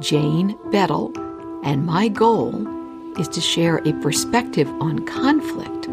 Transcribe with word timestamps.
Jane 0.00 0.56
Bettel, 0.70 1.12
and 1.64 1.84
my 1.84 2.08
goal 2.08 2.66
is 3.18 3.28
to 3.28 3.40
share 3.40 3.78
a 3.78 3.92
perspective 3.94 4.68
on 4.80 5.04
conflict 5.06 5.88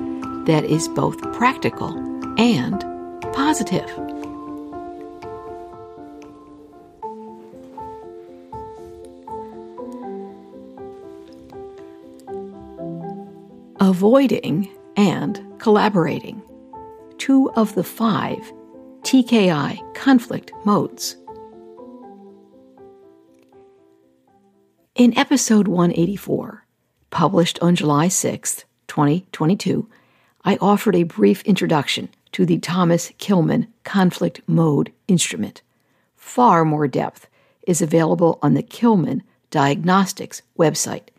that 0.45 0.63
is 0.63 0.87
both 0.89 1.19
practical 1.33 1.89
and 2.39 2.81
positive. 3.33 3.89
Avoiding 13.79 14.69
and 14.95 15.43
collaborating, 15.57 16.41
two 17.17 17.51
of 17.51 17.73
the 17.73 17.83
five 17.83 18.39
TKI 19.01 19.95
conflict 19.95 20.51
modes. 20.63 21.17
In 24.95 25.17
episode 25.17 25.67
184, 25.67 26.65
published 27.09 27.59
on 27.61 27.75
July 27.75 28.07
6, 28.07 28.63
2022, 28.87 29.89
I 30.45 30.55
offered 30.61 30.95
a 30.95 31.03
brief 31.03 31.41
introduction 31.41 32.07
to 32.31 32.45
the 32.45 32.59
Thomas 32.59 33.11
Kilmann 33.19 33.67
conflict 33.83 34.39
mode 34.47 34.93
instrument. 35.09 35.61
Far 36.15 36.63
more 36.63 36.87
depth 36.87 37.27
is 37.67 37.81
available 37.81 38.39
on 38.41 38.53
the 38.53 38.63
Kilmann 38.63 39.23
Diagnostics 39.51 40.41
website. 40.57 41.09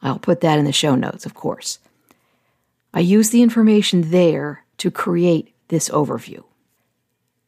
I'll 0.00 0.20
put 0.20 0.40
that 0.42 0.60
in 0.60 0.64
the 0.64 0.70
show 0.70 0.94
notes, 0.94 1.26
of 1.26 1.34
course. 1.34 1.80
I 2.94 3.00
use 3.00 3.30
the 3.30 3.42
information 3.42 4.12
there 4.12 4.64
to 4.78 4.88
create 4.92 5.52
this 5.66 5.88
overview. 5.88 6.44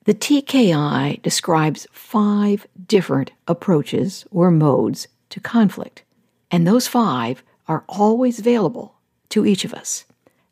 The 0.06 0.14
TKI 0.14 1.22
describes 1.22 1.86
five 1.92 2.66
different 2.88 3.30
approaches 3.46 4.26
or 4.32 4.50
modes 4.50 5.06
to 5.30 5.40
conflict. 5.40 6.02
And 6.50 6.66
those 6.66 6.88
five 6.88 7.42
are 7.66 7.84
always 7.88 8.38
available 8.38 8.94
to 9.30 9.44
each 9.44 9.64
of 9.64 9.74
us. 9.74 10.04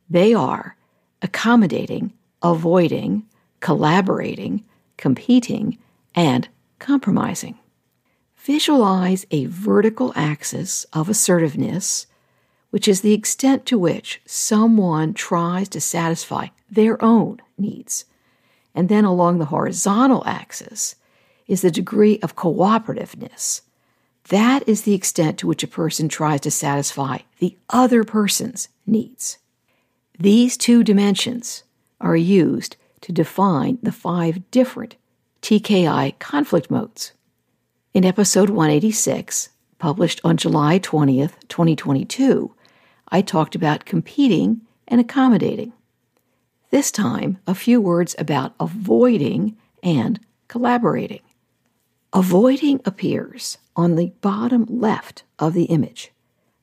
They 0.08 0.34
are 0.34 0.76
accommodating, 1.22 2.12
avoiding, 2.42 3.24
collaborating, 3.60 4.64
competing, 4.96 5.78
and 6.14 6.48
compromising. 6.78 7.58
Visualize 8.36 9.26
a 9.30 9.46
vertical 9.46 10.12
axis 10.14 10.84
of 10.92 11.08
assertiveness, 11.08 12.06
which 12.70 12.86
is 12.86 13.00
the 13.00 13.14
extent 13.14 13.66
to 13.66 13.78
which 13.78 14.20
someone 14.26 15.14
tries 15.14 15.68
to 15.70 15.80
satisfy 15.80 16.48
their 16.70 17.02
own 17.02 17.40
needs. 17.58 18.04
And 18.74 18.88
then 18.88 19.04
along 19.04 19.38
the 19.38 19.46
horizontal 19.46 20.22
axis 20.26 20.96
is 21.48 21.62
the 21.62 21.70
degree 21.70 22.18
of 22.20 22.36
cooperativeness, 22.36 23.62
that 24.28 24.68
is 24.68 24.82
the 24.82 24.94
extent 24.94 25.38
to 25.38 25.46
which 25.46 25.62
a 25.62 25.68
person 25.68 26.08
tries 26.08 26.40
to 26.42 26.50
satisfy 26.50 27.18
the 27.38 27.56
other 27.70 28.02
person's 28.02 28.68
needs. 28.86 29.38
These 30.18 30.56
two 30.56 30.82
dimensions 30.82 31.62
are 32.00 32.16
used 32.16 32.76
to 33.02 33.12
define 33.12 33.78
the 33.82 33.92
five 33.92 34.50
different 34.50 34.96
TKI 35.42 36.18
conflict 36.18 36.70
modes. 36.70 37.12
In 37.94 38.04
episode 38.04 38.50
186, 38.50 39.50
published 39.78 40.20
on 40.24 40.36
July 40.36 40.78
20th, 40.78 41.34
2022, 41.48 42.54
I 43.08 43.22
talked 43.22 43.54
about 43.54 43.84
competing 43.84 44.62
and 44.88 45.00
accommodating. 45.00 45.72
This 46.70 46.90
time, 46.90 47.38
a 47.46 47.54
few 47.54 47.80
words 47.80 48.16
about 48.18 48.54
avoiding 48.58 49.56
and 49.82 50.18
collaborating. 50.48 51.20
Avoiding 52.12 52.80
appears 52.84 53.58
on 53.76 53.94
the 53.94 54.12
bottom 54.20 54.64
left 54.68 55.22
of 55.38 55.52
the 55.52 55.64
image, 55.64 56.10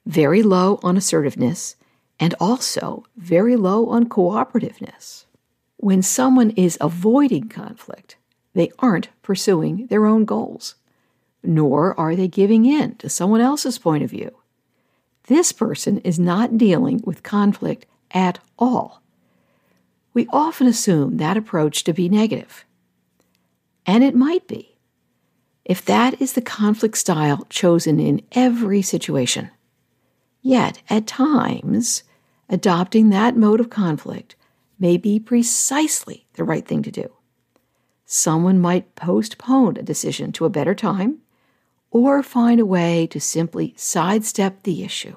very 0.06 0.44
low 0.44 0.80
on 0.84 0.98
assertiveness 0.98 1.76
and 2.20 2.36
also 2.40 3.06
very 3.16 3.56
low 3.56 3.88
on 3.90 4.10
cooperativeness. 4.10 5.26
When 5.78 6.02
someone 6.02 6.52
is 6.52 6.78
avoiding 6.82 7.50
conflict, 7.50 8.18
they 8.54 8.72
aren't 8.80 9.10
pursuing 9.22 9.88
their 9.88 10.06
own 10.06 10.26
goals, 10.26 10.76
nor 11.44 12.00
are 12.00 12.16
they 12.16 12.28
giving 12.28 12.66
in 12.66 12.96
to 12.96 13.10
someone 13.10 13.42
else's 13.42 13.78
point 13.78 14.04
of 14.04 14.10
view. 14.10 14.32
This 15.28 15.52
person 15.52 16.00
is 16.00 16.20
not 16.20 16.58
dealing 16.58 17.02
with 17.06 17.24
conflict 17.24 17.86
at 18.12 18.40
all. 18.60 19.02
We 20.14 20.28
often 20.32 20.68
assume 20.68 21.18
that 21.18 21.38
approach 21.38 21.84
to 21.86 21.94
be 21.94 22.08
negative, 22.08 22.66
and 23.86 24.04
it 24.04 24.16
might 24.16 24.48
be 24.48 24.73
if 25.66 25.84
that 25.86 26.22
is 26.22 26.34
the 26.34 26.42
conflict 26.42 26.98
style 26.98 27.46
chosen 27.50 28.00
in 28.00 28.22
every 28.34 28.82
situation. 28.82 29.50
Yet, 30.42 30.82
at 30.90 31.08
times, 31.08 32.04
adopting 32.50 33.10
that 33.10 33.38
mode 33.38 33.60
of 33.60 33.70
conflict 33.70 34.36
may 34.78 34.98
be 34.98 35.20
precisely 35.20 36.28
the 36.34 36.44
right 36.44 36.68
thing 36.68 36.84
to 36.84 36.92
do. 36.92 37.14
Someone 38.06 38.60
might 38.60 38.96
postpone 38.96 39.78
a 39.78 39.82
decision 39.82 40.32
to 40.34 40.46
a 40.46 40.50
better 40.50 40.76
time 40.76 41.20
or 41.90 42.22
find 42.22 42.60
a 42.60 42.66
way 42.66 43.08
to 43.08 43.22
simply 43.22 43.74
sidestep 43.78 44.64
the 44.64 44.84
issue. 44.84 45.16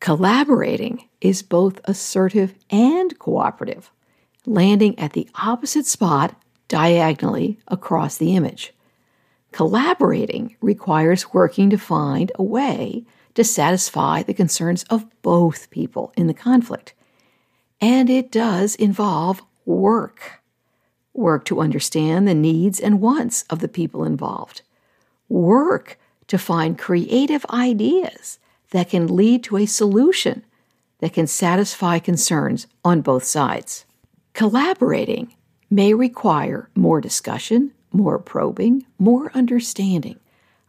Collaborating 0.00 1.08
is 1.20 1.42
both 1.42 1.80
assertive 1.84 2.54
and 2.70 3.18
cooperative, 3.18 3.92
landing 4.46 4.98
at 4.98 5.12
the 5.12 5.28
opposite 5.34 5.86
spot 5.86 6.34
diagonally 6.68 7.58
across 7.68 8.16
the 8.16 8.34
image. 8.34 8.72
Collaborating 9.52 10.56
requires 10.60 11.32
working 11.32 11.70
to 11.70 11.78
find 11.78 12.30
a 12.36 12.42
way 12.42 13.04
to 13.34 13.44
satisfy 13.44 14.22
the 14.22 14.34
concerns 14.34 14.84
of 14.84 15.06
both 15.22 15.70
people 15.70 16.12
in 16.16 16.26
the 16.26 16.34
conflict. 16.34 16.94
And 17.80 18.10
it 18.10 18.30
does 18.30 18.74
involve 18.74 19.42
work. 19.64 20.42
Work 21.14 21.44
to 21.46 21.60
understand 21.60 22.26
the 22.26 22.34
needs 22.34 22.78
and 22.78 23.00
wants 23.00 23.44
of 23.50 23.58
the 23.60 23.68
people 23.68 24.04
involved. 24.04 24.62
Work 25.28 25.98
to 26.28 26.38
find 26.38 26.78
creative 26.78 27.44
ideas 27.50 28.38
that 28.70 28.90
can 28.90 29.14
lead 29.14 29.42
to 29.44 29.56
a 29.56 29.66
solution 29.66 30.44
that 31.00 31.12
can 31.12 31.26
satisfy 31.26 31.98
concerns 31.98 32.66
on 32.84 33.00
both 33.00 33.24
sides. 33.24 33.84
Collaborating 34.32 35.34
may 35.70 35.94
require 35.94 36.68
more 36.74 37.00
discussion, 37.00 37.72
more 37.92 38.18
probing, 38.18 38.86
more 38.98 39.30
understanding 39.34 40.18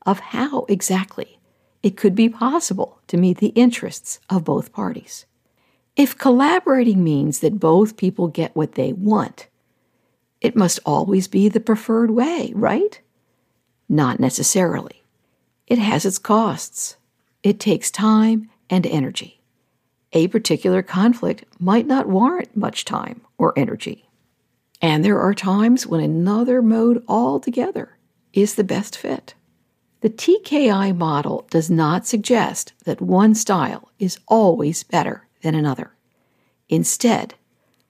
of 0.06 0.20
how 0.20 0.66
exactly 0.68 1.40
it 1.84 1.98
could 1.98 2.16
be 2.16 2.30
possible 2.30 3.00
to 3.08 3.18
meet 3.18 3.38
the 3.38 3.48
interests 3.48 4.20
of 4.30 4.44
both 4.44 4.72
parties. 4.72 5.26
If 5.96 6.18
collaborating 6.18 7.04
means 7.04 7.40
that 7.40 7.60
both 7.60 7.98
people 7.98 8.28
get 8.28 8.56
what 8.56 8.74
they 8.74 8.94
want, 8.94 9.48
it 10.40 10.56
must 10.56 10.80
always 10.86 11.28
be 11.28 11.50
the 11.50 11.60
preferred 11.60 12.12
way, 12.12 12.52
right? 12.56 13.00
Not 13.90 14.20
necessarily. 14.20 15.04
It 15.68 15.78
has 15.78 16.06
its 16.06 16.18
costs. 16.18 16.98
It 17.44 17.60
takes 17.60 17.92
time 17.92 18.50
and 18.70 18.86
energy. 18.88 19.42
A 20.14 20.28
particular 20.28 20.82
conflict 20.82 21.46
might 21.60 21.88
not 21.88 22.08
warrant 22.08 22.56
much 22.56 22.86
time 22.86 23.22
or 23.38 23.58
energy. 23.58 24.06
And 24.82 25.06
there 25.06 25.20
are 25.20 25.34
times 25.34 25.86
when 25.86 26.02
another 26.02 26.62
mode 26.62 27.04
altogether 27.08 27.98
is 28.34 28.56
the 28.56 28.64
best 28.64 28.98
fit. 28.98 29.36
The 30.02 30.10
TKI 30.10 30.98
model 30.98 31.46
does 31.52 31.70
not 31.70 32.08
suggest 32.08 32.74
that 32.86 33.02
one 33.02 33.36
style 33.36 33.92
is 34.00 34.20
always 34.28 34.84
better 34.84 35.28
than 35.44 35.54
another. 35.54 35.94
Instead, 36.70 37.36